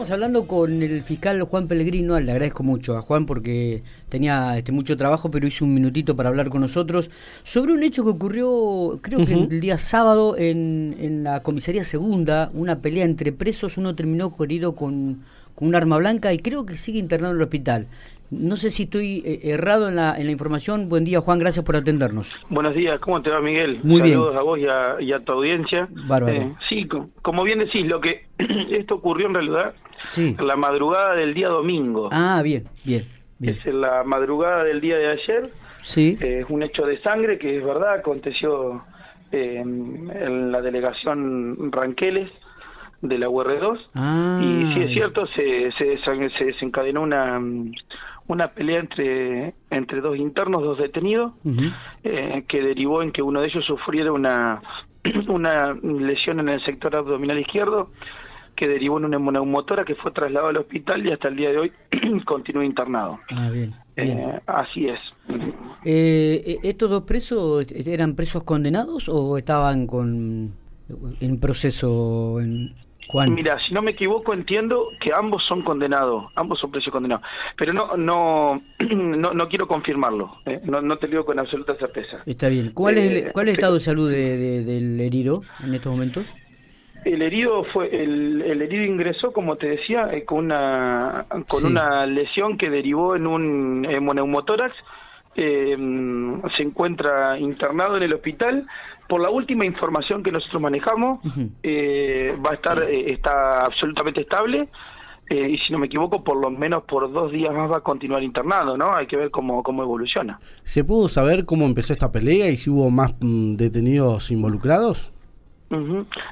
[0.00, 4.72] Estamos hablando con el fiscal Juan Pellegrino, le agradezco mucho a Juan porque tenía este,
[4.72, 7.10] mucho trabajo, pero hizo un minutito para hablar con nosotros
[7.42, 12.48] sobre un hecho que ocurrió, creo que el día sábado, en, en, la comisaría segunda,
[12.54, 15.20] una pelea entre presos, uno terminó herido con,
[15.54, 17.86] con un arma blanca y creo que sigue internado en el hospital.
[18.30, 20.88] No sé si estoy eh, errado en la, en la información.
[20.88, 22.40] Buen día, Juan, gracias por atendernos.
[22.48, 23.80] Buenos días, ¿cómo te va, Miguel?
[23.82, 24.38] Muy Saludos bien.
[24.38, 25.88] a vos y a, y a tu audiencia.
[26.08, 26.34] Bárbaro.
[26.36, 28.24] Eh, sí, co- como bien decís, lo que
[28.70, 29.74] esto ocurrió en realidad
[30.08, 30.34] Sí.
[30.38, 32.08] en la madrugada del día domingo.
[32.10, 33.06] Ah, bien, bien,
[33.38, 33.56] bien.
[33.58, 35.50] Es en la madrugada del día de ayer.
[35.82, 38.82] Sí, Eh, es un hecho de sangre que es verdad, aconteció
[39.32, 42.30] eh, en la delegación Ranqueles
[43.02, 43.78] de la UR2.
[43.94, 44.40] Ah.
[44.42, 45.98] Y sí es cierto, se, se,
[46.36, 47.40] se desencadenó una,
[48.26, 51.32] una pelea entre, entre dos internos, dos detenidos,
[52.04, 54.60] eh, que derivó en que uno de ellos sufriera una,
[55.28, 57.90] una lesión en el sector abdominal izquierdo,
[58.60, 61.58] que derivó en una neumotora que fue trasladado al hospital y hasta el día de
[61.58, 61.72] hoy
[62.26, 63.18] continúa internado.
[63.30, 64.18] Ah, bien, bien.
[64.18, 65.00] Eh, así es.
[65.84, 70.52] Eh, ¿Estos dos presos eran presos condenados o estaban con
[71.20, 72.74] en proceso en
[73.08, 73.32] Juan?
[73.34, 77.24] Mira, si no me equivoco, entiendo que ambos son condenados, ambos son presos condenados,
[77.56, 81.74] pero no no no, no quiero confirmarlo, eh, no, no te lo digo con absoluta
[81.76, 82.18] certeza.
[82.26, 82.72] Está bien.
[82.74, 85.74] ¿Cuál es el, Eh, cuál es el estado de salud de- de- del herido en
[85.74, 86.26] estos momentos?
[87.04, 91.66] El herido fue el, el herido ingresó, como te decía, eh, con una con Sí.
[91.66, 94.74] una lesión que derivó en un hemoneumotórax.
[95.36, 95.76] Eh,
[96.56, 98.66] se encuentra internado en el hospital.
[99.08, 101.20] Por la última información que nosotros manejamos,
[101.62, 104.68] eh, va a estar eh, está absolutamente estable.
[105.30, 107.80] eh, y si no me equivoco, por lo menos por dos días más va a
[107.80, 108.92] continuar internado, ¿no?
[108.94, 110.40] Hay que ver cómo, cómo evoluciona.
[110.64, 115.12] ¿Se pudo saber cómo empezó esta pelea y si hubo más mm, detenidos involucrados?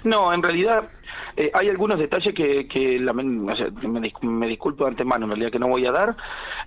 [0.04, 0.88] No, en realidad
[1.36, 5.24] eh, hay algunos detalles que, que lamen- o sea, me, dis- me disculpo de antemano,
[5.26, 6.16] en realidad que no voy a dar.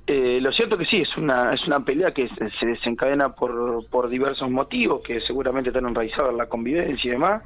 [0.08, 3.86] Eh, lo cierto que sí, es una, es una pelea que se, se desencadena por,
[3.90, 7.44] por diversos motivos que seguramente están enraizados en la convivencia y demás.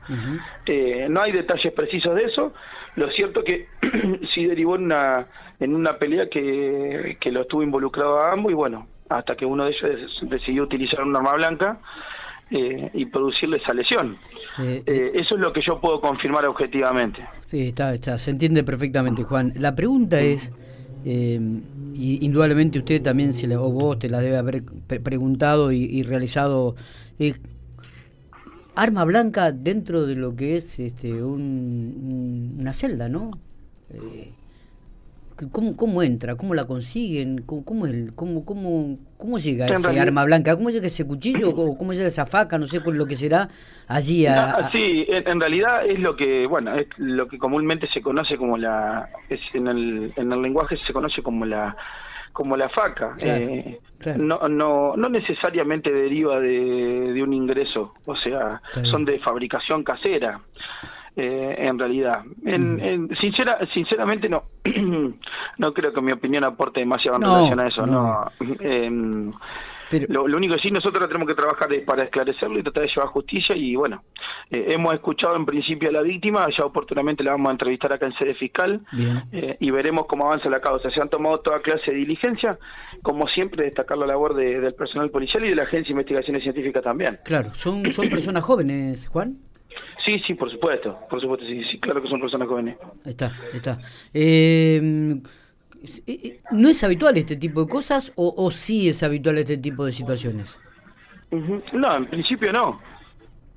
[0.67, 2.53] Eh, no hay detalles precisos de eso.
[2.95, 3.67] Lo cierto que
[4.33, 5.27] sí derivó en una,
[5.59, 9.65] en una pelea que, que lo estuvo involucrado a ambos y bueno, hasta que uno
[9.65, 11.79] de ellos decidió utilizar un arma blanca
[12.51, 14.17] eh, y producirle esa lesión.
[14.59, 17.21] Eh, Eh, eso es lo que yo puedo confirmar objetivamente.
[17.47, 19.53] Sí, está, está, se entiende perfectamente, Juan.
[19.57, 20.51] La pregunta es,
[21.05, 21.39] eh,
[21.93, 25.83] y indudablemente usted también, se la- o vos te la debe haber pre- preguntado y,
[25.83, 26.75] y realizado,
[27.19, 27.35] eh,
[28.75, 31.41] arma blanca dentro de lo que es este, un-
[32.03, 33.31] un- una celda, ¿no?
[35.51, 36.35] ¿Cómo, ¿Cómo entra?
[36.35, 37.39] ¿Cómo la consiguen?
[37.45, 40.55] ¿Cómo, cómo, el, cómo, cómo, cómo llega ese realidad- arma blanca?
[40.55, 41.53] ¿Cómo llega ese cuchillo?
[41.53, 42.57] ¿Cómo, cómo llega esa faca?
[42.57, 43.49] No sé con lo que será
[43.87, 44.25] allí.
[44.27, 48.01] A, a- sí, en, en realidad es lo que, bueno, es lo que comúnmente se
[48.01, 51.75] conoce como la, es en el, en el lenguaje se conoce como la,
[52.31, 53.15] como la faca.
[53.17, 54.23] Claro, Eh, claro.
[54.23, 60.39] No, no, no necesariamente deriva de, de un ingreso, o sea, son de fabricación casera.
[61.15, 64.43] Eh, en realidad, en, en- sincera, sinceramente no,
[65.57, 67.85] no creo que mi opinión aporte demasiado en No, relación a eso.
[67.85, 67.91] no.
[68.39, 69.31] No, Em,
[69.87, 72.83] pero, lo, lo único que sí nosotros tenemos que trabajar es para esclarecerlo y tratar
[72.83, 74.03] de llevar justicia y bueno,
[74.49, 78.07] eh, hemos escuchado en principio a la víctima, ya oportunamente la vamos a entrevistar acá
[78.07, 78.81] en sede fiscal
[79.31, 80.89] eh, y veremos cómo avanza la causa.
[80.89, 82.57] Se han tomado toda clase de diligencia,
[83.03, 86.41] como siempre destacar la labor de- del personal policial y de la Agencia de Investigaciones
[86.41, 87.19] Científicas también.
[87.23, 89.37] Claro, son, son personas jóvenes, Juan.
[90.03, 92.77] Sí, sí, por supuesto, por supuesto, sí, sí, claro que son personas jóvenes.
[93.05, 93.79] Ahí está, ahí está.
[94.13, 95.19] Eh,
[96.07, 99.85] eh, ¿No es habitual este tipo de cosas o, o sí es habitual este tipo
[99.85, 100.57] de situaciones?
[101.73, 102.79] No, en principio no.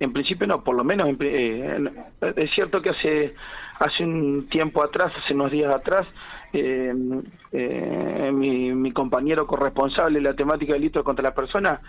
[0.01, 1.91] En principio no, por lo menos eh,
[2.37, 3.35] es cierto que hace
[3.79, 6.07] hace un tiempo atrás, hace unos días atrás,
[6.53, 6.93] eh,
[7.53, 11.81] eh, mi, mi compañero corresponsable de la temática del delito contra la persona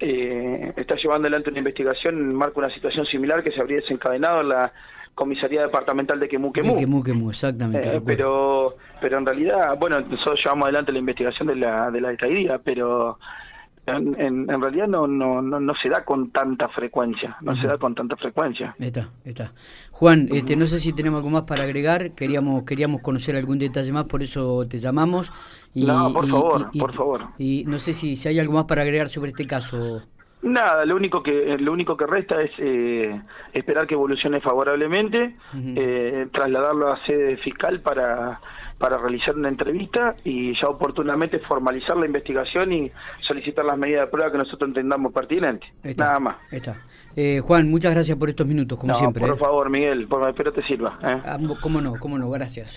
[0.00, 3.80] eh, está llevando adelante una investigación en marco de una situación similar que se habría
[3.80, 4.72] desencadenado en la
[5.14, 6.76] comisaría departamental de Quemuquemú.
[6.76, 7.96] Quemú, quemú, exactamente.
[7.96, 12.08] Eh, pero pero en realidad, bueno, nosotros llevamos adelante la investigación de la, de la
[12.10, 13.18] alcaldía, pero
[13.96, 17.66] en, en, en realidad no, no, no, no se da con tanta frecuencia, no se
[17.66, 18.74] da con tanta frecuencia.
[18.78, 19.52] Está, está.
[19.92, 23.92] Juan, este, no sé si tenemos algo más para agregar, queríamos queríamos conocer algún detalle
[23.92, 25.32] más, por eso te llamamos.
[25.74, 27.26] Y, No, por y- favor, y- por favor.
[27.38, 30.02] Y no sé si, si hay algo más para agregar sobre este caso.
[30.42, 33.20] Nada, lo único que lo único que resta es eh,
[33.52, 38.40] esperar que evolucione favorablemente, eh, trasladarlo a sede fiscal para
[38.78, 42.92] para realizar una entrevista y ya oportunamente formalizar la investigación y
[43.26, 45.68] solicitar las medidas de prueba que nosotros entendamos pertinentes.
[45.82, 46.36] Está, Nada más.
[46.52, 46.76] está.
[47.16, 49.20] Eh, Juan, muchas gracias por estos minutos, como No, siempre.
[49.26, 49.36] por ¿eh?
[49.36, 50.96] favor, Miguel, por, espero te sirva.
[51.02, 51.20] ¿eh?
[51.24, 52.70] Ah, cómo no, cómo no, gracias.